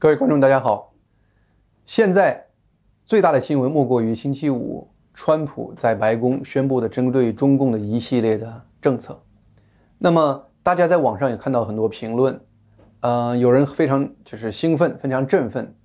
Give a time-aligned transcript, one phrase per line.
[0.00, 0.94] 各位观众，大家好。
[1.84, 2.46] 现在
[3.04, 9.22] 最大的新闻莫过于星期五，川普在白宫宣布的针对中共的一系列的政策。
[9.98, 12.40] 那么大家在网上也看到很多评论，
[13.00, 15.76] 呃，有人非常就是兴奋，非常振奋。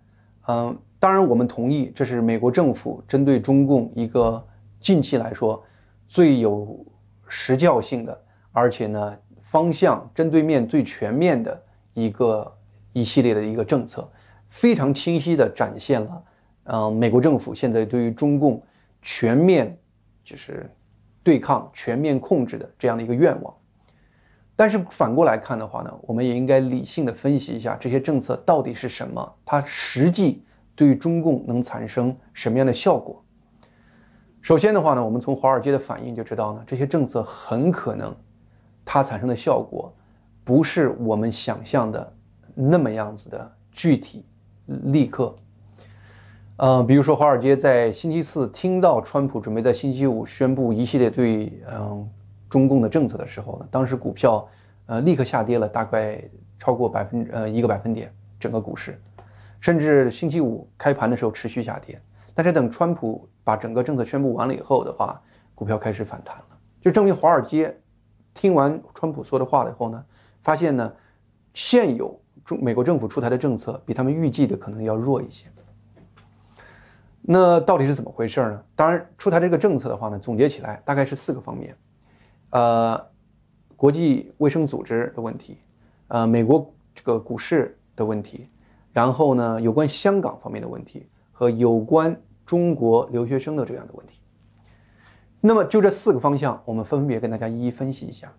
[0.48, 4.42] 嗯，当然我们同意，这是美国政府针对中共一个
[4.80, 5.62] 近期来说
[6.08, 6.86] 最有
[7.28, 8.18] 实效性的，
[8.54, 11.62] 而且呢方向针对面最全面的
[11.94, 12.50] 一个。
[12.96, 14.10] 一系列的一个政策，
[14.48, 16.24] 非常清晰地展现了，
[16.64, 18.64] 嗯，美国政府现在对于中共
[19.02, 19.78] 全面
[20.24, 20.74] 就是
[21.22, 23.54] 对抗、全面控制的这样的一个愿望。
[24.56, 30.42] 但是反过来看的话呢，我们也应该理性的分析一下这些政策到底是什么，它实际
[30.74, 33.22] 对于中共能产生什么样的效果。
[34.42, 38.16] 首先的话呢，我们从华尔街的反应就知道呢，这些政策很可能
[38.86, 39.94] 它产生的效果
[40.46, 42.14] 不是我们想象的。
[42.56, 44.26] 那么样子的具体，
[44.66, 45.36] 立刻，
[46.56, 52.10] 呃，比如说华尔街在星期四听到川普准备在星期五宣布一系列对嗯
[52.50, 54.48] 中共的政策的时候呢，当时股票
[54.86, 56.24] 呃立刻下跌了大概
[56.58, 58.98] 超过百分呃一个百分点，整个股市，
[59.60, 62.02] 甚至星期五开盘的时候持续下跌，
[62.34, 65.22] 但是等川普把整个政策宣布完了以后的话，
[65.54, 66.46] 股票开始反弹了，
[66.80, 67.78] 就证明华尔街
[68.34, 70.06] 听完川普说的话了以后呢，
[70.42, 70.94] 发现呢
[71.54, 72.18] 现有。
[72.46, 75.48] 中美国政府出台的政策比他们预计的可能要弱一些。
[77.28, 78.64] 那到底是怎么回事呢？
[78.76, 81.76] 当然，出台这个政策的话呢，总结起来大概是四个方面：
[82.52, 83.04] 呃，
[83.76, 85.58] 国际卫生组织的问题，
[86.10, 88.48] 呃，美国这个股市的问题，
[88.94, 94.22] 然后呢，有关香港方面的问题和有关中国留学生的这样的问题。
[95.42, 98.32] 那么就这四个方向，我们分别跟大家一一分析一下。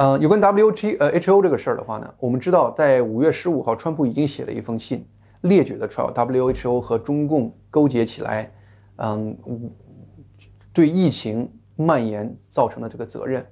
[0.00, 5.06] 呃，有关 W T 呃 H O 这个事儿的话呢，我们知道，在五月十五号，川普已经写了一封信，
[5.42, 8.50] 列举了 W H O 和中共勾结起来，
[8.96, 9.36] 嗯，
[10.72, 13.46] 对疫情蔓延造成的这个责任。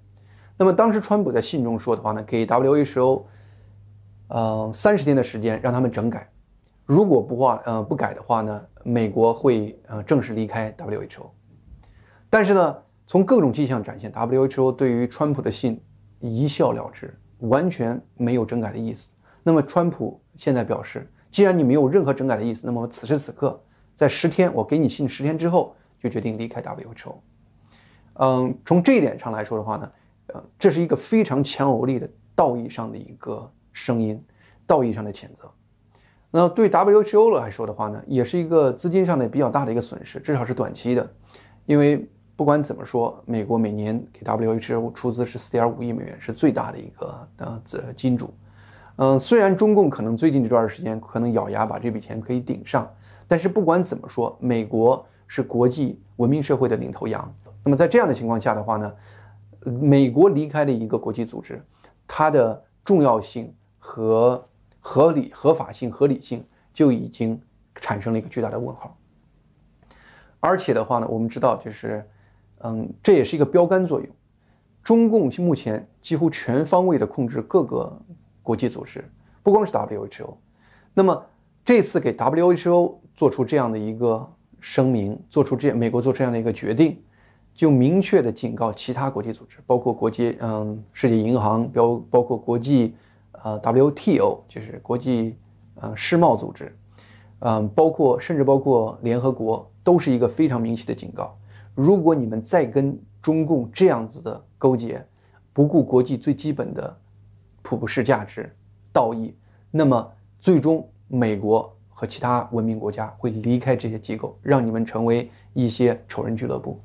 [0.56, 3.26] 那么当时川普在信中说的话呢，给 W H O，
[4.28, 6.30] 呃，三十天的时间让他们整改，
[6.86, 11.30] 如果不话呃不改的话呢，美国会呃正式离开 W H O。
[12.30, 12.74] 但是呢，
[13.06, 15.78] 从各种迹象展现，W H O 对于川普的信。
[16.20, 19.12] 一笑了之，完全没有整改的意思。
[19.42, 23.58] 那么，川普现在表示，既然你没有任何整改的意思，那么此时此刻，
[23.94, 27.14] 在十天，我给你信十天之后，就决定离开 WHO。
[28.14, 29.92] 嗯，从这一点上来说的话呢，
[30.26, 34.22] 呃，这是一个非常强有力的道义上的一个声音，
[34.66, 35.50] 道义上的谴责。
[36.30, 41.10] 那对 WHO 来说的话呢，也是一个资金上的比较大的一个损失，至少是短期的，
[41.66, 42.10] 因为。
[42.38, 47.60] 不管怎么说，美国每年给 WHO 出资是四点五亿美元，是最大的一个呃
[47.96, 48.32] 金主。
[48.94, 52.88] 嗯，虽然中共可能最近这段时间可能咬牙把这笔钱可以顶上，
[53.26, 57.28] 但是不管怎么说，美国是国际文明社会的领头羊。
[57.64, 58.94] 那么在这样的情况下的话呢，
[59.64, 61.60] 美国离开的一个国际组织，
[62.06, 64.46] 它的重要性和
[64.78, 67.42] 合理、合法性、合理性就已经
[67.74, 68.96] 产生了一个巨大的问号。
[70.38, 72.08] 而且的话呢，我们知道就是。
[72.60, 74.08] 嗯，这也是一个标杆作用。
[74.82, 78.00] 中共目前几乎全方位的控制各个
[78.42, 79.04] 国际组织，
[79.42, 80.34] 不光是 WHO。
[80.94, 81.24] 那么
[81.64, 84.26] 这次给 WHO 做出这样的一个
[84.60, 86.98] 声明，做出这美国做这样的一个决定，
[87.54, 92.94] 就明确的警告其他国际组织，包括国际嗯世界银行，包包括国际
[93.32, 95.36] 呃 WTO，就是国际
[95.74, 96.74] 呃世贸组织，
[97.40, 101.36] 嗯，包括甚至包括联合国，都是一个非常明确的警告。
[101.78, 105.00] 如果你们再跟中共这样子的勾结，
[105.52, 106.98] 不顾国际最基本的
[107.62, 108.52] 普世价值、
[108.92, 109.32] 道义，
[109.70, 116.82] 那么最终美国和其他文明国家会离开这些机构，让你们成为一些丑人俱乐部。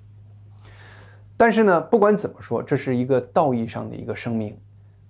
[1.36, 4.56] 但是呢，不管怎么说，这是一个道义上的一个声明，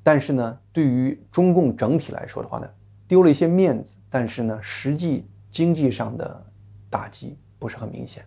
[0.01, 2.69] 但是呢，对于中共整体来说的话呢，
[3.05, 6.45] 丢了一些面子，但是呢，实际经济上的
[6.89, 8.23] 打击不是很明显。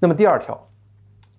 [0.00, 0.68] 那么第二条，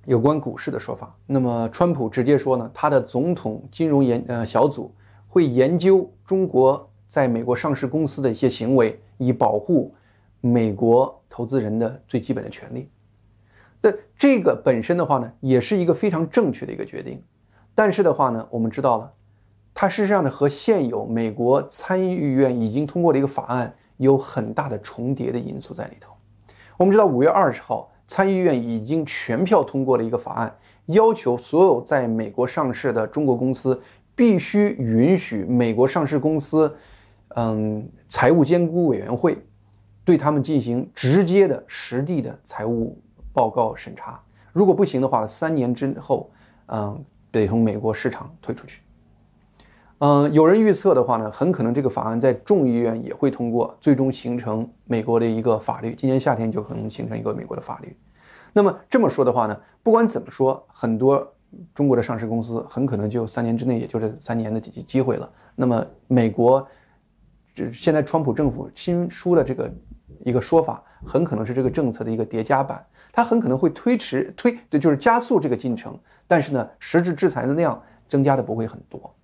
[0.06, 1.16] 有关股市的说法。
[1.28, 4.94] 那么川普直接说呢，他的总统金融研呃小组
[5.28, 9.94] 会研究中国在美国上市公司的一些行为，以保护
[10.42, 12.90] 美国投资人的最基本的权利。
[13.82, 17.22] 那这个本身的话呢，也是一个非常正确的一个决定。
[17.76, 19.12] 但是的话呢，我们知道了，
[19.74, 26.14] 它事实上呢和现有美国参议院已经通过的一个法案有很大的重叠的因素在里头。
[26.78, 27.92] 我们知道五月二十号。
[28.08, 30.56] 参议院已经全票通过了一个法案，
[30.88, 33.82] 要求所有在美国上市的中国公司
[34.16, 36.74] 必须允许美国上市公司，
[37.30, 39.38] 嗯，财务监督委员会
[40.04, 42.98] 对他们进行直接的实地的财务
[43.34, 44.22] 报告审查。
[44.54, 46.32] 如果不行的话，三年之后，
[46.68, 48.82] 嗯，得从美国市场退出去。
[50.00, 55.96] 嗯，有人预测的话呢，很可能这个法案在众议院也会通过，最终形成美国的一个法律。
[55.96, 57.96] 今年夏天就可能形成一个美国的法律。
[58.52, 61.26] 那么这么说的话呢，不管怎么说，很多
[61.74, 65.30] 中国的上市公司很可能就三年之内，也就是三年的机机会了。
[65.56, 66.68] 那么美国，
[67.54, 69.74] 这现在川普政府新出的这个
[70.26, 72.86] 一个说法，很可能是这个政策的一个叠加版。
[73.14, 79.16] 它很可能会推迟推，对，就是加速这个进程，但是呢，实质制裁的量增加的不会很多，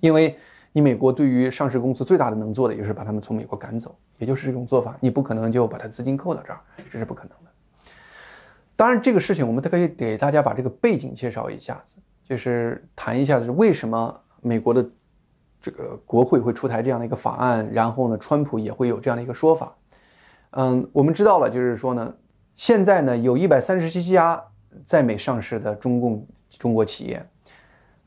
[0.00, 0.36] 因为
[0.72, 6.60] 你美国对于上市公司最大的能做的，也就是把他们从美国赶走，也就是这种做法，你不可能就把它资金扣到这儿，
[6.90, 7.50] 这是不可能的。
[8.76, 14.88] 当然，这个事情我们都可以给大家把这个背景介绍一下子，就是谈一下是为什么美国的
[15.60, 19.74] 这个国会会出台这样的一个法案，然后呢，川普也会有这样的一个说法。
[20.50, 22.14] 嗯，我们知道了，就是说呢。
[22.56, 24.42] 现在呢，有一百三十七家
[24.84, 27.24] 在美上市的中共中国企业，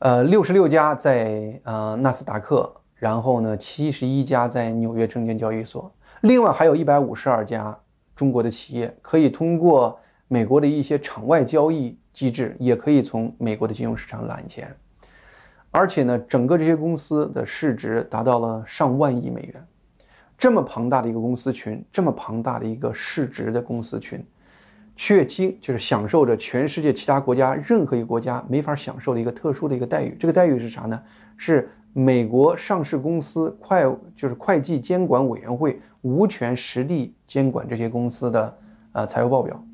[0.02, 7.78] 呃，六十六家在呃纳斯达克，然后呢，七十一家在纽约证券交易所，另外还有一百五十二家
[8.16, 9.96] 中国的企业可以通过
[10.26, 14.74] 美国的一些场外交易机制，也可以从美国的金融市场揽钱，
[15.70, 19.66] 而且呢，整个这些公司的市值达到了上万亿美元，
[20.36, 24.20] 这么庞大的一个公司群，这么庞大的一个市值的公司群。
[24.94, 30.16] 却经就是享受着全世界其他国家任何一个国家没法享受的一个特殊的一个待遇。
[30.18, 31.02] 这个待遇是啥呢？
[31.36, 33.82] 是美国上市公司会
[34.14, 38.58] 就是会计监管委员会无权实地监管这些公司的
[38.92, 39.64] 呃财务报表。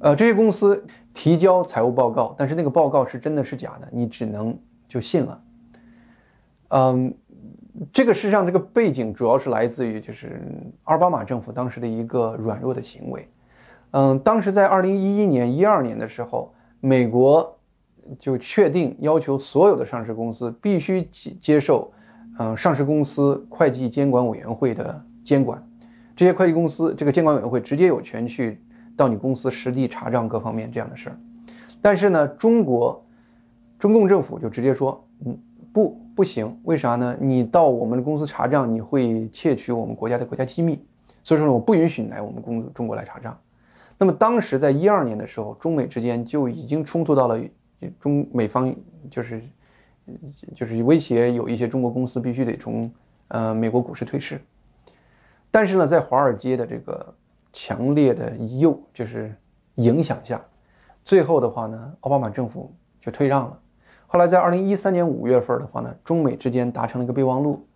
[0.00, 5.42] 呃，这些公司提交财务报告，但是那个报告是真的是假的，你只能就信了。
[6.68, 7.12] 嗯，
[7.92, 10.40] 这个事实上这个背景主要是来自于就是
[10.84, 13.28] 奥巴马政府当时的一个软弱的行为。
[13.92, 17.58] 嗯，当时在二零一一年、一二年的时候，美国
[18.18, 21.90] 就确定要求所有的上市公司必须接接受，
[22.38, 25.62] 嗯，上市公司会计监管委员会的监管。
[26.14, 28.60] 这些会计公司，这个监管委员会直接有权去
[28.96, 31.18] 到你公司实地查账各方面这样的事儿。
[31.80, 33.04] 但是呢，中国
[33.78, 35.38] 中共政府就直接说，嗯，
[35.72, 37.16] 不，不行，为啥呢？
[37.20, 40.84] 你到我们公司查账，你会窃取我们国家的国家机密，
[41.22, 43.38] 所以说呢，我不允许你来我们公中国来查账。
[43.98, 47.38] 那么当时在一二年的时候，中美之间就已经冲突到了
[47.98, 48.72] 中美方
[49.10, 49.42] 就是
[50.54, 52.90] 就是威胁有一些中国公司必须得从
[53.28, 54.40] 呃美国股市退市。
[55.50, 57.14] 但是呢，在华尔街的这个
[57.52, 59.34] 强烈的诱就是
[59.76, 60.40] 影响下，
[61.04, 63.58] 最后的话呢，奥巴马政府就退让了。
[64.06, 67.66] 后来在二零一三年五月份的话呢，中美之间达成了一个备忘录。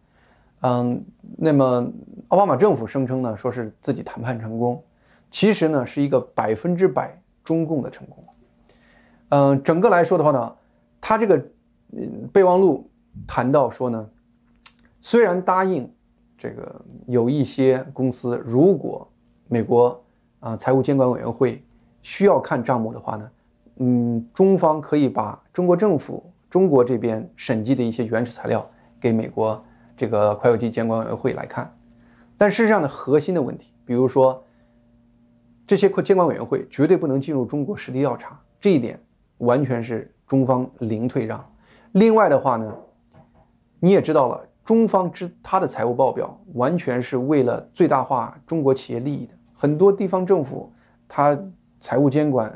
[0.61, 1.05] 嗯，
[1.37, 1.91] 那么
[2.29, 4.83] 奥巴马政府声称呢，说是自己谈判成功。
[5.33, 8.23] 其实呢，是一个百分之百中共的成功。
[9.31, 10.55] 嗯，整个来说的话呢，
[11.01, 11.43] 他这个
[12.31, 12.89] 备忘录
[13.27, 14.09] 谈到说呢，
[15.01, 15.91] 虽然答应
[16.37, 19.11] 这个有一些公司，如果
[19.49, 20.05] 美国
[20.41, 21.65] 啊财务监管委员会
[22.03, 23.31] 需要看账目的话呢，
[23.77, 28.71] 嗯，中方可以把中国政府中国这边审计的一些原始材料
[29.01, 29.65] 给美国
[29.97, 31.75] 这个会计监管委员会来看。
[32.37, 34.45] 但事实上的核心的问题，比如说。
[35.67, 38.99] 这些监管委员会绝对不能进入中国实地调查，这一点
[39.39, 41.45] 完全是中方零退让。
[41.93, 42.75] 另外的话呢，
[43.79, 49.33] 你也知道了，中方之他的财务报表完全是为了最大化中国企业利益的。
[49.55, 50.73] 很多地方政府，
[51.09, 51.39] 他
[51.81, 52.51] 财务监管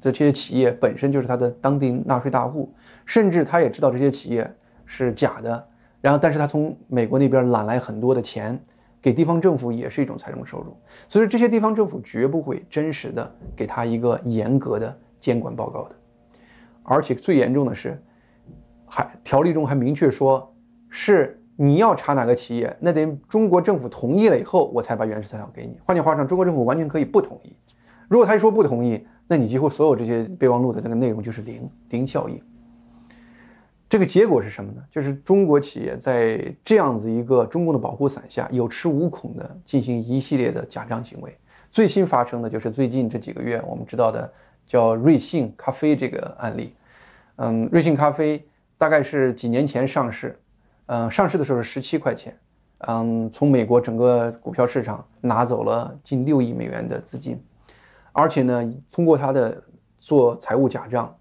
[0.00, 2.72] 的这些企业本身就是他的当地纳税大户，
[3.04, 4.48] 甚至他也知道这些企业
[4.86, 5.68] 是假的，
[6.00, 8.58] 然后但是他从美国那边揽来很多的钱。
[9.02, 10.76] 给地方政府也是一种财政收入，
[11.08, 15.94] 所以这些地方政府绝不会真实的给他一个严格的监管报告的，
[16.84, 18.00] 而且最严重的是，
[18.86, 20.54] 还条例中还明确说，
[20.88, 25.80] 是你要查哪个企业，那得中国政府同意了以后，我才把原始材料给你。
[25.84, 27.56] 换句话说，中国政府完全可以不同意。
[28.08, 32.40] 如果他一说不同意，那你几乎所有这些备忘录的这个内容就是零零效应。
[33.92, 34.82] 这个结果是什么呢？
[34.90, 41.36] 就是中国企业在这样子一个中共的保护伞下，有恃无恐的进行一系列的假账行为。
[41.70, 44.32] 最新发生的就是最近这几个月我们知道的
[44.66, 46.74] 叫瑞幸咖啡这个案例。
[47.36, 48.42] 嗯，瑞幸咖啡
[48.78, 50.40] 大概是几年前上市，
[50.86, 52.34] 嗯，上市的时候是十七块钱，
[52.86, 57.38] 嗯，从美国整个股票市场拿走了近六亿美元的资金，
[58.12, 59.62] 而且呢，通过它的
[59.98, 61.14] 做财务假账，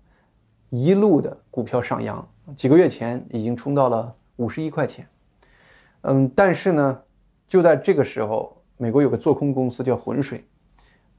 [0.69, 2.25] 一路的股票上扬。
[2.55, 5.07] 几个月前已经冲到了五十一块钱，
[6.01, 7.01] 嗯，但是呢，
[7.48, 10.43] 就在这个时候，美国有个做空公司叫浑水，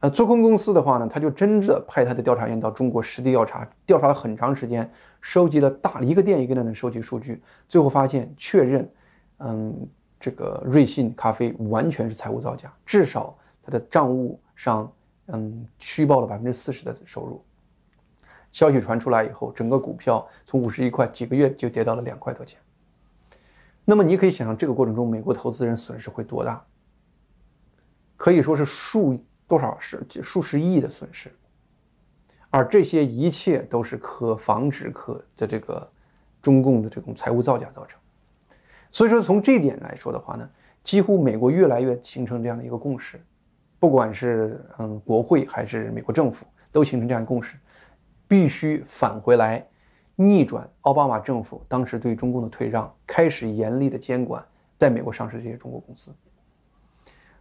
[0.00, 8.90] 呃，做空公司的话呢，他就真的派他的调查员到中国实地调查，调查了很长时间，收集了大一个店一个店的收集数据，最后发现确认，
[9.38, 9.88] 嗯，
[10.18, 14.92] 这个瑞幸咖啡完全是财务造假，至少它的账务上，
[15.26, 17.42] 嗯，虚报了百分之四十的收入。
[18.52, 22.60] 消息传出来以后，整个股票从五十一块几个月就跌到了两块多钱。
[23.84, 26.62] 那么你可以想象，这个过程中美国投资人损失会多大？
[28.16, 29.18] 可以说是数
[29.48, 31.34] 多少是数十亿的损失，
[32.50, 35.90] 而这些一切都是可防止可的这个
[36.40, 37.98] 中共的这种财务造假造成。
[38.92, 40.48] 所以说，从这点来说的话呢，
[40.84, 43.20] 几乎美国越来越形成这样的一个共识，
[43.80, 47.56] 不管是嗯国会还是美国政府，都形成这样共识。
[48.32, 49.62] 必须返回来，
[50.16, 54.42] 逆转奥巴马政府当时对中共的退让，开始严厉的监管
[54.78, 56.10] 在美国上市这些中国公司。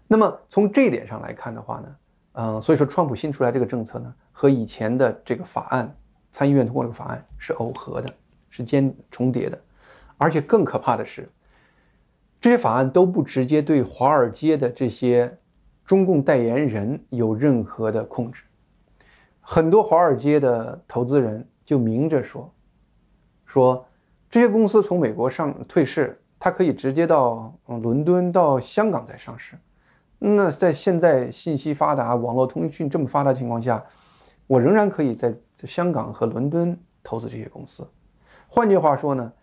[0.06, 1.96] 那么从这一点上来看的话呢，
[2.34, 5.96] 嗯，所以说川普新出来这个政策呢，和以前的这个法案，
[6.30, 8.14] 参议院通过这个法案是耦合的，
[8.50, 9.58] 是间重叠的，
[10.18, 11.30] 而且更可怕的是，
[12.42, 15.38] 这些法案都不直接对华尔街的这些
[15.86, 18.44] 中共代言人有任何的控制。
[19.42, 22.50] 很多华尔街的投资人就明着说，
[23.46, 23.86] 说
[24.30, 29.58] 这些公司从美国上退市，它可以直接到嗯伦敦、到香港再上市。
[30.20, 33.84] 那在现在信息发达、网络通讯这么发达情况下，
[34.46, 37.86] 我仍然可以在香港和伦敦投资这些公司。
[38.48, 39.34] 换句话说呢，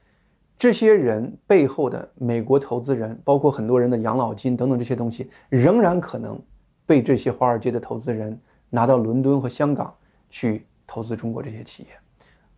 [0.57, 6.41] 这些人背后的美国投资人，包括很多人的养老金等等这些东西，仍然可能
[6.87, 8.41] 被这些华尔街的投资人。
[8.71, 9.95] 拿到伦敦和香港
[10.31, 11.89] 去投资中国这些企业，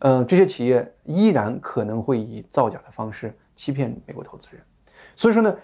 [0.01, 4.61] 嗯，这些企业依然可能会以造假的方式欺骗美国投资人。
[5.17, 5.57] 所以说呢，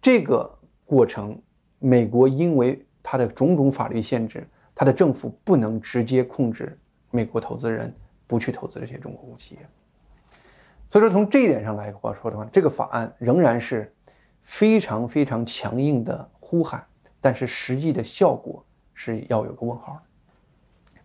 [0.00, 0.52] 这个
[0.84, 1.40] 过程，
[1.78, 6.78] 美国因为它的种种法律限制，它的政府不能直接控制
[7.10, 7.94] 美国投资人
[8.26, 9.60] 不去投资这些中国企业。
[10.88, 13.92] 所以说，从这一点上来说的话，这个法案仍然是
[14.42, 16.84] 非常非常强硬的呼喊，
[17.20, 18.64] 但是实际的效果。
[18.94, 20.00] 是要有个问号。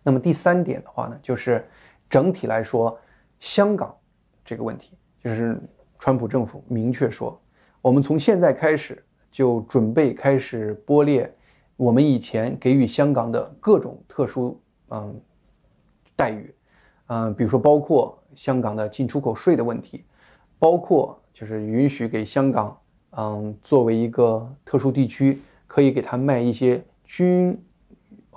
[0.02, 1.68] 那么第三点的话呢，就是
[2.08, 2.98] 整体来说，
[3.38, 3.94] 香港
[4.42, 5.60] 这个问题，就是
[5.98, 7.38] 川普政府明确说，
[7.82, 11.30] 我们从现在开始就准备开始剥裂
[11.76, 15.20] 我们以前给予香港的各种特殊嗯
[16.16, 16.54] 待遇，
[17.08, 20.04] 嗯，比如说包括香港的进出口税的问题，
[20.58, 22.80] 包括就是允许给香港
[23.10, 27.62] 嗯作为一个特殊地区，可以给他卖一些军。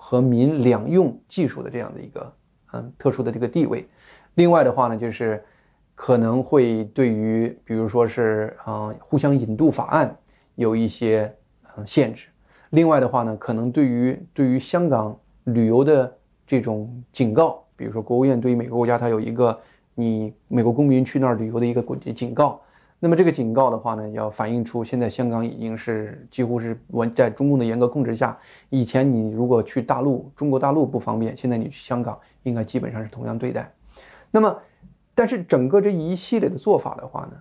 [0.06, 2.34] 和民两用技术的这样的一个
[2.74, 3.88] 嗯特殊的这个地位，
[4.34, 5.42] 另外的话呢，就是
[5.96, 10.14] 可能会对于比如说是啊互相引渡法案
[10.56, 11.34] 有一些
[11.78, 12.28] 嗯限制，
[12.72, 16.14] 另外的话呢，可能对于对于香港旅游的
[16.46, 19.58] 这种警告，比如说国务院对于每个国家它有一个
[19.96, 21.82] 你美国公民去那儿旅游的一个
[22.14, 22.60] 警告。
[23.04, 28.38] 那么这个警告的话呢，要反映出现在香港已经是几乎是完在中共的严格控制下。
[28.70, 33.70] 以前你如果去大陆，中国大陆不方便，现在你去香港应该基本上是同样对待。
[34.32, 34.58] 那么，
[35.14, 37.34] 但是整个这一系列的做法的话呢，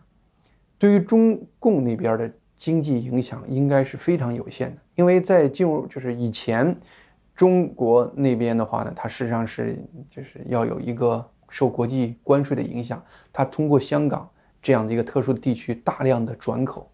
[0.80, 6.76] 对于中共那边的经济影响应该是非常有限的，因为在进入就是以前，
[7.36, 9.78] 中国那边的话呢，它事实上是
[10.10, 13.00] 就是要有一个受国际关税的影响，
[13.32, 14.28] 它通过香港。
[14.62, 16.88] 这样的一个特殊的地区，大量的转口。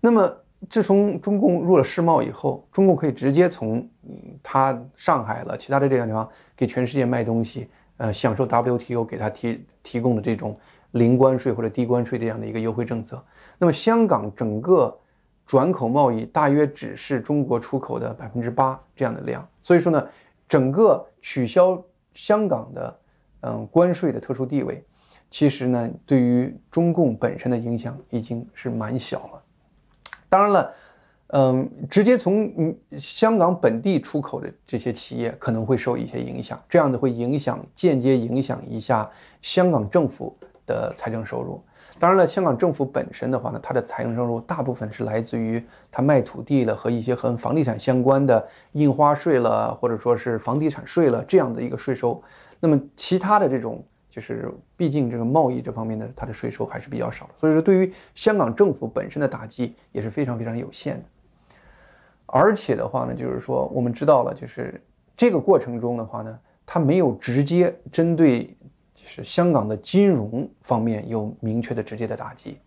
[0.00, 0.32] 那么，
[0.70, 3.88] 自从中共入了世贸以后，中共可以直接从
[4.42, 10.56] 它上海了其他的这样地方给全世界卖东西，呃，享受 WTO 给他提提供的这种
[10.92, 13.20] 零关税或者低关税这样的一个优惠政策。
[13.58, 14.96] 那么，香港整个
[15.44, 19.46] 转口贸易大约只是中国出口的百分之八这样的量。
[19.60, 20.08] 所以说呢，
[20.48, 21.82] 整个取消
[22.14, 22.98] 香港的
[23.40, 24.84] 嗯关税的特殊地位。
[25.32, 29.42] 其实呢，对于中共本身的影响已经是蛮小了。
[30.28, 30.74] 当然了，
[31.28, 39.10] 嗯，直接从嗯香港本地出口的这些企业可能会受一些影响，这样的会影响间接影响一下
[39.40, 40.36] 香港政府
[40.66, 41.58] 的财政收入。
[41.98, 52.22] 当然了，香港政府本身的话呢，它的财政收入大部分是来自于它卖土地了和一些和房地产相关的印花税了，或者说是房地产税了这样的一个税收。
[52.60, 53.82] 那么其他的这种。
[54.12, 61.04] 就是，毕竟这个贸易这方面的，它的税收还是比较少的，所以说对于香港政府本身的打击也是非常非常有限的。
[62.26, 64.78] 而且的话呢，就是说我们知道了，就是
[65.16, 68.54] 这个过程中的话呢，它没有直接针对
[68.94, 72.58] 就是香港的金融方面有明确的直接的打击，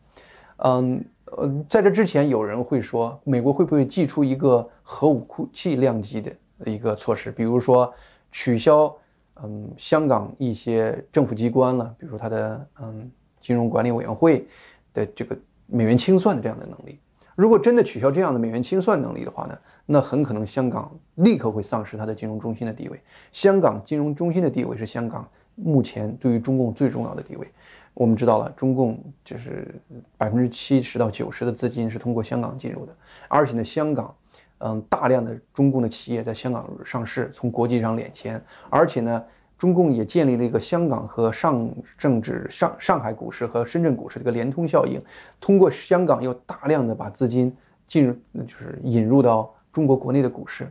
[0.57, 6.31] 嗯呃，在这之前，有人会说，美国会不会祭出一个核武器量级的
[6.65, 7.93] 一个措施，比如说
[8.31, 8.95] 取消
[9.43, 13.11] 嗯香港一些政府机关了，比如说它的嗯
[13.41, 14.47] 金融管理委员会
[14.93, 15.37] 的这个
[15.67, 16.99] 美元清算的这样的能力。
[17.35, 22.99] 如果真的取消这样的美元清算能力的话呢，那很可能香港立刻会丧失它的金融中心的地位。
[23.33, 27.45] 香港金融中心的地位是香港目前对于中共最重要的地位。
[27.93, 29.73] 我们知道了，中共就是
[30.17, 32.95] 百分之七十到九十的资金是通过香港进入的，
[33.27, 34.13] 而且呢，香港，
[34.59, 39.23] 嗯，大量的中共的企业在香港上市，从国际上敛钱，而且呢。
[39.57, 45.01] 中共也建立了一个香港和上政治上上海股市和深圳股市的一个联通效应，
[45.39, 47.55] 通过香港又大量的把资金
[47.87, 48.13] 进入，
[48.45, 50.69] 就是引入到中国国内的股市，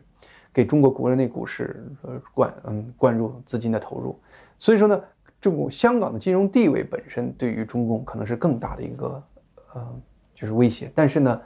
[0.52, 4.20] 给中国国内股市呃灌嗯灌入资金的投入，
[4.58, 5.00] 所以说呢，
[5.40, 9.22] 中共香港的金融地位本身对于中共可能是更大的一个
[9.72, 10.00] 呃
[10.34, 11.40] 就是威胁，但是呢，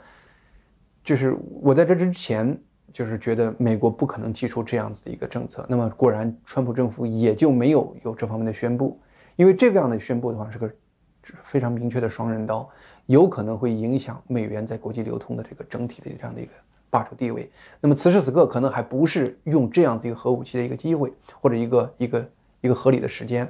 [1.03, 2.57] 就是我在这之前。
[2.91, 8.99] 就是觉得美国不可能提出这样子的一个政策，那么果然，川普政府也就没有有这方面的宣布，
[9.35, 10.67] 因为这个样的宣布的话是个
[11.43, 12.67] 非常明确的双刃刀，
[13.05, 16.51] 有可能会影响美元在国际流通的这个整体的这样的一个
[16.89, 17.51] 霸主地位。
[17.79, 22.29] 那么此时此刻可能还不是用这样子一个核武器的一个机会，或者一个一个
[22.61, 23.47] 一个合理的时间。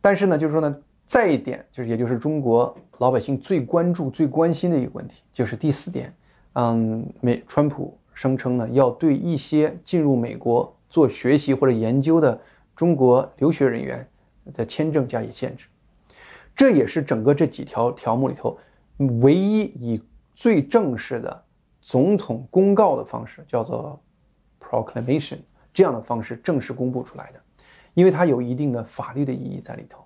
[0.00, 0.72] 但是呢，就是说呢，
[1.12, 6.10] 再一点就是，也就是中国老百姓最关注、最关心的一个问题，就是第四点。
[6.54, 12.40] 嗯，美川普声称呢，要对一些进入美国做学习或者研究的
[12.74, 14.08] 中国留学人员
[14.54, 15.66] 的签证加以限制。
[16.56, 18.58] 这也是整个这几条条目里头
[19.20, 20.02] 唯一以
[20.34, 21.44] 最正式的
[21.82, 24.00] 总统公告的方式，叫做
[24.58, 25.40] proclamation
[25.74, 27.40] 这样的方式正式公布出来的，
[27.92, 30.02] 因为它有一定的法律的意义在里头。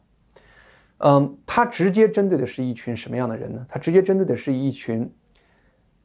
[0.99, 3.67] 嗯，它直接针对的是一群什么样的人呢？
[3.69, 5.11] 它直接针对的是一群。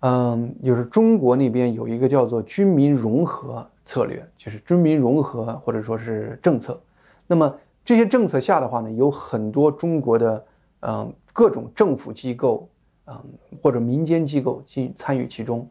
[0.03, 6.81] 嗯，就是中国那边有一个叫做军民融合策略，就是军民融合或者说是政策。
[7.27, 10.45] 那么这些政策下的话呢，有很多中国的
[10.79, 12.67] 嗯各种政府机构
[13.05, 13.23] 嗯
[13.61, 15.69] 或者民间机构进参与其中。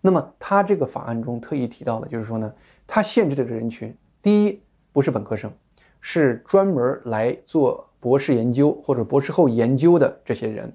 [0.00, 2.52] 那么他这个法案中特意提到的，就是说呢，
[2.86, 3.92] 他限制的人群，
[4.22, 5.50] 第一不是本科生，
[6.00, 10.72] 是专门来做博士研究或者博士后研究的这些人。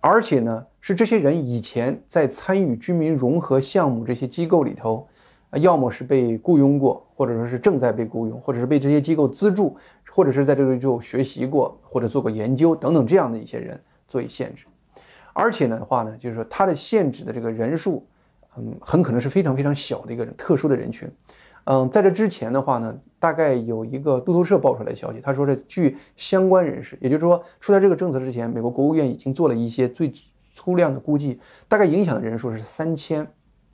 [0.00, 5.08] 而且呢，是这些人以前在参与居民融合项目这些机构里头，
[5.54, 9.76] 要么是被雇佣过，或者说是正在被雇佣，或者是被这些机构资助，
[10.12, 14.66] 或者是在这个就学习过或者做过研究等等这样的一些人做以限制。
[15.32, 18.06] 而且呢的话呢，就是说它的限制的这个人数，
[18.56, 21.10] 嗯，很可能是非常非常小的一个特殊的人群。
[21.66, 30.12] 嗯，在这之前的话呢，大概有一个路透社爆出来的消息，他说是据相关人士，也就是说出台这个政策之前，美国国务院已经做了一些最
[30.54, 33.26] 粗量的估计，大概影响的人数是三千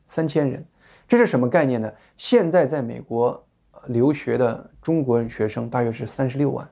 [0.07, 0.65] 三千人。
[1.09, 1.93] 这是什么概念呢？
[2.17, 3.45] 现在在美国
[3.87, 6.69] 留学的中国学生大约是三十六万，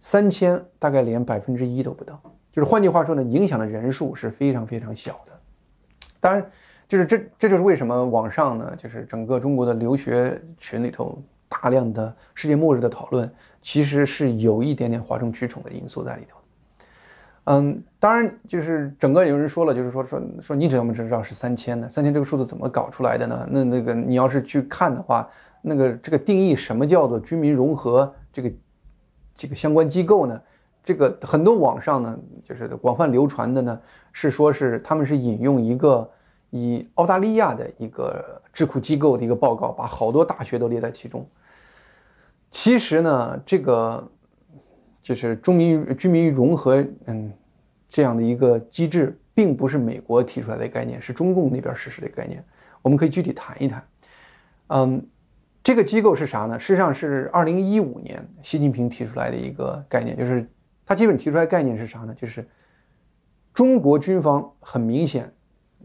[0.00, 2.20] 三千大概连百分之一都不到。
[2.52, 5.32] 就是换句话说呢，影响的人数是非常非常小的。
[6.20, 6.48] 当然。
[6.86, 11.18] 就是这，这就是为什么网上呢，就是整个中国的留学群里头
[11.48, 13.30] 大量的世界末日的讨论，
[13.62, 16.38] 其实是有一点点哗众取宠的因素在里头。
[17.44, 21.88] 嗯，当然就是整个有人说了，就是说说说你怎么知道是三千呢？
[21.90, 23.48] 三千这个数字怎么搞出来的呢？
[23.50, 25.28] 那那个你要是去看的话，
[25.62, 28.52] 那个这个定义什么叫做居民融合这个
[29.34, 30.40] 这个相关机构呢？
[30.84, 33.80] 这个很多网上呢就是广泛流传的呢
[34.12, 36.10] 是说是他们是引用一个。
[36.56, 41.28] 以澳大利亚的一个智库机构的一个报告，把好多大学都列在其中。
[42.52, 44.08] 其实呢，这个
[45.02, 47.32] 就是中民居民融合，嗯，
[47.88, 52.40] 这样的一个机制，并不是美国提出来的概念，是中共那边实施的概念。
[52.82, 53.84] 我们可以具体谈一谈。
[54.68, 55.04] 嗯，
[55.64, 56.60] 这个机构是啥呢？
[56.60, 60.48] 实际上是二零一五年习近平提出来的一个概念，就是
[60.86, 62.14] 他基本提出来概念是啥呢？
[62.14, 62.48] 就是
[63.52, 65.34] 中国军方很明显。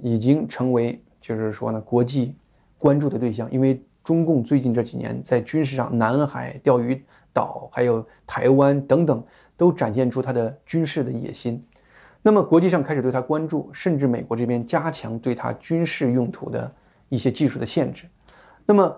[0.01, 2.35] 已经成为，就是说呢，国际
[2.77, 3.51] 关注的对象。
[3.51, 9.23] 因为中共最近这几年在军事上，南海、钓鱼岛，还有台湾等等，
[9.55, 11.63] 都展现出它的军事的野心。
[12.21, 16.71] 那么国际上开始对他关注，甚至美国这边加强对它军事用途的
[17.09, 18.05] 一些技术的限制。
[18.65, 18.95] 那么。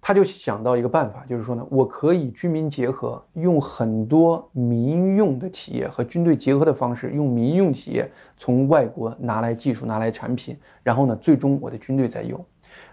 [0.00, 12.42] 他就想到一个办法，就是说呢，我可以军民结合，用很多民用的企业和军队结合的方式，用民用企业从外国拿来技术、拿来产品，然后呢，最终我的军队在用。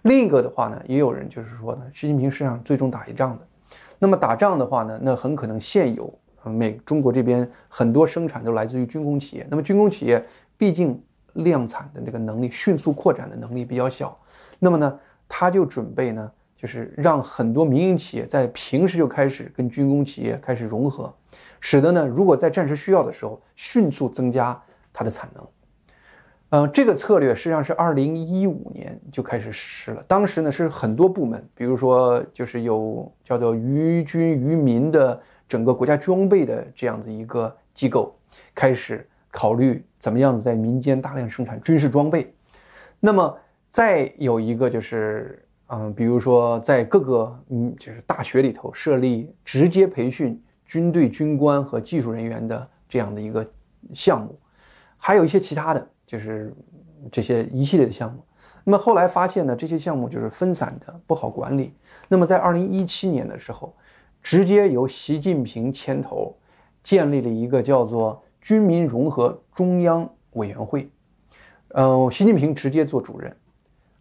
[0.02, 3.48] 另一个的话呢，也有人就是说呢，习近平实际上最终打一仗的。
[4.00, 9.48] 那么打仗的话呢，那很可能现有美中国这边很多生产都来自于军工企业。
[9.50, 10.24] 那么军工企业
[10.58, 11.02] 毕竟
[11.34, 14.18] 量产的这个能力、迅速扩展的能力比较小，
[14.60, 21.14] 那么呢，他就准备呢，就是让很多民营企业在平时就开始跟军工企业开始融合，
[21.62, 24.60] 使得呢，如果在战时需要的时候，迅速增加
[24.92, 25.48] 它的产能。
[26.50, 30.02] 嗯，这个策略实际上是二零一五年就开始实施了。
[30.08, 38.18] 当时呢是很多部门，比如说就是有叫做于军于民的整个国家装备的这样子一个机构，
[38.56, 42.34] 开始考虑怎么样子在民间大量生产军事装备。
[43.00, 43.38] 那么
[43.70, 53.46] 再有一个就是，嗯，比如说在各个嗯就是大学里头设立直接培训军队军官和技术人员的这样的一个
[53.94, 54.38] 项目，
[54.98, 55.88] 还有一些其他的。
[56.08, 56.54] 就是
[57.12, 58.24] 这些一系列的项目，
[58.64, 61.74] 那么后来发现呢，这些项目就是分散的，不好管理。
[62.08, 63.76] 那么在二零一七年的时候，
[64.24, 66.34] 直接由习近平牵头
[66.82, 70.90] 建立了一个叫做“军民融合中央委员会”，
[71.76, 73.36] 呃，习近平直接做主任，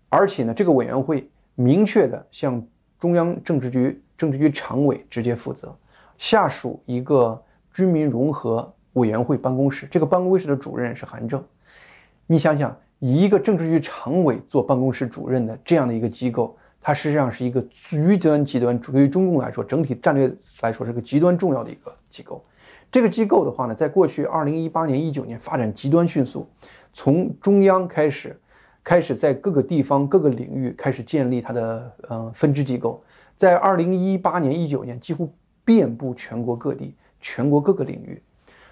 [0.09, 2.65] 而且呢，这个委员会明确的向
[3.01, 5.77] 中央政治局政治局常委直接负责，
[6.17, 7.43] 下属一个
[7.73, 11.43] 军民融合委员会办公室，这个办公室的主任是韩正。
[12.27, 22.45] 你想想，以一个政治局常委做办公室主任的这样的一个机构，它实际上是一个极端极端，对于中共来说，整体战略来说是个极端重要的一个机构。
[22.91, 26.49] 这个机构的话呢，在过去二零一八年、一九年发展极端迅速，
[26.93, 28.41] 从中央开始，
[28.87, 33.03] 开始在各个地方、各个领域开始建立它的呃分支机构，
[33.35, 35.29] 在二零一八年、一九年几乎
[35.65, 38.23] 遍布全国各地、全国各个领域。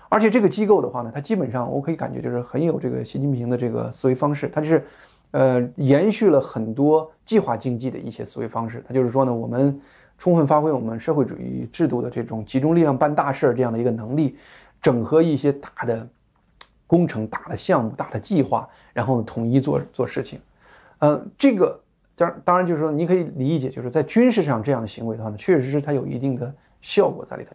[0.09, 4.85] 而且这个机构的话呢，它基本上我可以感觉就是很有这个习近平的这个思维方式，它就是，
[5.33, 8.85] 呃，延续了很多计划经济的一些思维方式。
[8.87, 9.81] 它就是说呢，我们
[10.16, 14.37] 充分发挥我们社会主义制度的这种集中力量办大事儿这样的一个能力，
[14.81, 16.09] 整合一些大的
[16.87, 20.40] 工程、大的项目、大的计划，然后统一做做事情。
[20.99, 21.81] 嗯，这个
[22.16, 27.51] 当当然就是说，你可以理解，就是在军事上这样的行为的话呢，确实是它有一定的效果在里头。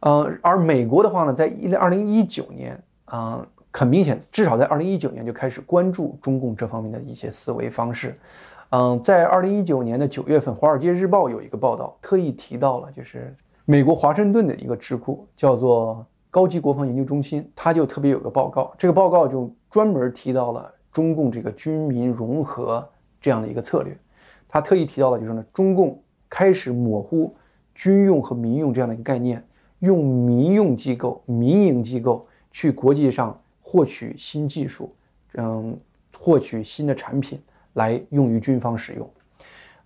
[0.00, 8.18] 呃，而美国的话呢，在一二零一九年啊，很明显，至少在二零一九年就开始关注中共这方面的一些思维方式。
[8.70, 22.88] 嗯，在二零一九年的九月份，《华尔街日报》有一个报道，特意提到了，就是美国华盛顿的一个智库，叫做高级国防研究中心，他就特别有个报告，这个报告就专门提到了中共这个军民融合
[23.20, 23.96] 这样的一个策略。
[24.48, 27.34] 他特意提到了，就是呢，中共开始模糊
[27.74, 29.44] 军用和民用这样的一个概念。
[29.80, 34.94] 用民用机构、民营机构去国际上获取新技术，
[35.36, 35.74] 嗯，
[36.18, 37.40] 获取新的产品
[37.72, 39.10] 来用于军方使用，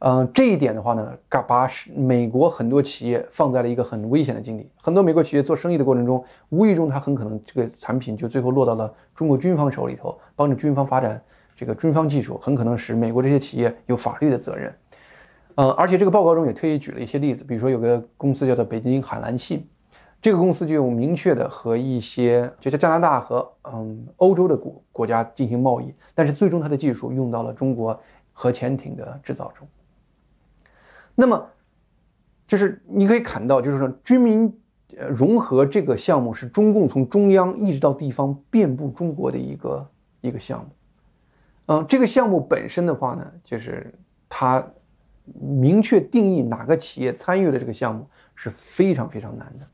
[0.07, 4.69] 嗯，这一点的话呢，嘎把美国很多企业放在了一个很危险的境地。
[4.77, 11.19] 很多美国企业做生意的过程中，无意中它很可能这个产品就最后落到了中国军方手里头，帮着军方发展
[11.57, 14.75] 这个军方技术，很可能使美国这些企业有法律的责任。
[15.55, 19.67] 嗯，而且这个报告中也特意举了一些例子，比如说有个公司叫做北京海蓝信。
[20.21, 27.99] 这个公司就有明确的和一些，就在加拿大和嗯欧洲的国国家进行贸易，但是最终它的技术用到了中国
[28.35, 29.67] 核潜艇的制造中。
[31.15, 31.47] 那么，
[32.47, 34.53] 就是你可以看到，就是说军民
[35.09, 40.67] 融合这个项目是中共从中央一直到地方遍布中国的一个一个项目。
[41.67, 43.93] 嗯，这个项目本身的话呢，就是
[44.29, 44.65] 它
[45.41, 49.67] 明确定义哪个企业参与了这个项目是非常非常难的。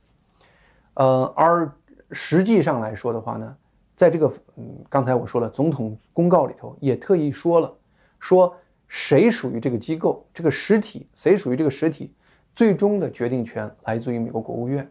[0.95, 1.73] 呃，而
[2.13, 3.57] 实际上来说的话呢，
[3.97, 7.73] 在这个嗯，刚才我说了，总统公告里头也特意说了，
[8.21, 8.55] 说
[8.91, 12.13] 谁属于这个机构、这个实体，谁属于这个实体，
[12.55, 14.87] 最终的决定权来自于美国国务院。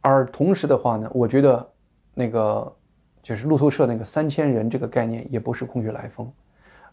[0.00, 1.72] 而同时的话呢，我觉得
[2.12, 2.76] 那个
[3.22, 6.30] 就是路透社那个三千人这个概念也不是空穴来风，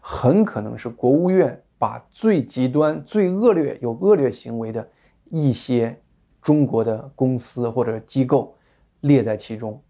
[0.00, 4.88] 很可能是国务院把最极端、最恶劣、有恶劣行为的
[5.28, 5.98] 一些。
[6.40, 8.58] 中国的公司或者机构
[9.02, 9.80] 列在其中，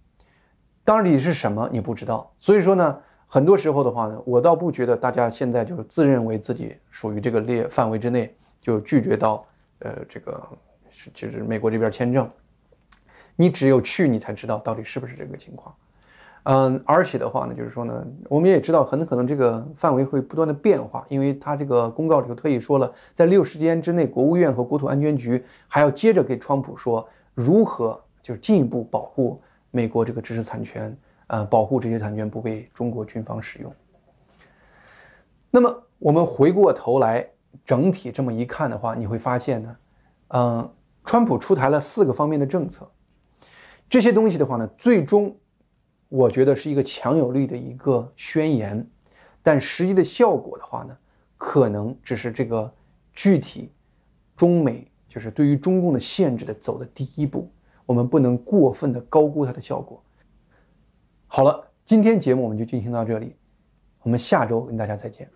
[0.84, 3.00] 当然你是什么你不知道，所以说呢，
[3.32, 9.42] 很多时候的话呢，我倒不觉得大家现在就是自认为自己属于这个列范围之内，就拒绝到
[9.78, 10.46] 呃这个
[10.90, 12.28] 是就是美国这边签证，
[13.34, 15.74] 你只有去你才知道到底是不是这个情况。
[16.42, 29.40] 嗯，而且的话呢，就是说呢，我们也知道很可能这个范围会不断的变化，因为他这个公告里头特意说了，在六十天之内，国务院和国土安全局还要接着给川普说如何就是进一步保护
[29.70, 30.94] 美国这个知识产权，
[31.32, 33.74] 呃，保护这些产权不被中国军方使用。
[35.50, 37.26] 那么我们回过头来
[37.64, 39.76] 整体这么一看的话，你会发现呢，
[40.28, 40.70] 嗯，
[41.06, 42.86] 川普出台了四个方面的政策，
[43.88, 45.34] 这些东西的话呢，最终
[46.10, 48.86] 我觉得是一个强有力的一个宣言，
[49.42, 50.94] 但实际的效果的话呢，
[51.38, 52.70] 可能只是这个
[53.14, 53.72] 具体
[54.36, 57.50] 中美就是对于中共的限制的走的第一步，
[57.86, 60.02] 我们不能过分的高估它的效果。
[61.34, 63.34] 好了，今天节目我们就进行到这里，
[64.02, 65.26] 我们下周跟大家再见。